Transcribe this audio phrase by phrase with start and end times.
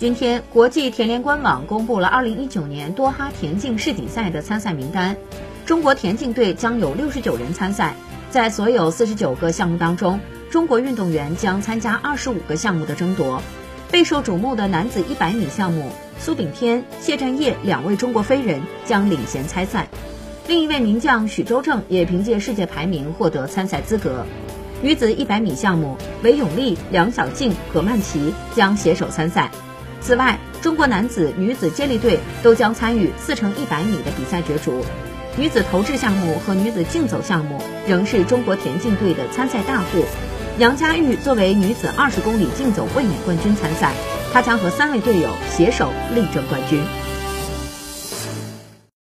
[0.00, 5.14] 今天，国际田联官网公布了2019年多哈田径世锦赛的参赛名单，
[5.66, 7.94] 中国田径队将有69人参赛。
[8.30, 10.18] 在所有49个项目当中，
[10.48, 13.42] 中国运动员将参加25个项目的争夺。
[13.90, 19.86] 备受瞩目的男子100米项目，苏炳添、谢震业两位中国飞人将领衔参赛。
[20.46, 24.24] 另一位名将许周正也凭借世界排名获得参赛资格。
[24.80, 29.50] 女子100米项目，韦永丽、梁小静、葛曼琪将携手参赛。
[30.00, 34.84] 此外，中国男子、女子接力队都将参与四乘一百米的比赛角逐。
[35.36, 40.04] 女子投掷项目和女子竞走项目仍是中国田径队的参赛大户。
[40.58, 43.92] 杨佳玉作为女子二十公里竞走卫冕冠军参赛，
[44.32, 46.82] 她将和三位队友携手力争冠军。